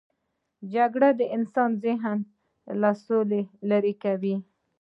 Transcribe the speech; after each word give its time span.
جګړه 0.73 1.09
د 1.19 1.21
انسان 1.37 1.69
ذهن 1.85 2.17
له 2.81 2.91
سولې 3.05 3.41
لیرې 3.69 3.93
کوي 4.03 4.35